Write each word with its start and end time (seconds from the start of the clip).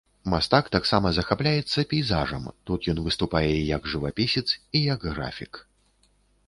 Мастак 0.31 0.69
таксама 0.75 1.11
захапляецца 1.17 1.85
пейзажам, 1.93 2.49
тут 2.71 2.81
ён 2.95 3.03
выступае 3.09 3.45
і 3.59 3.69
як 3.77 3.81
жывапісец 3.93 4.47
і 4.57 4.79
як 4.93 5.01
графік. 5.15 5.53